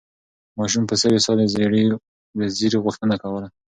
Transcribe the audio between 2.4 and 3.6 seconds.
زېري غوښتنه کوله.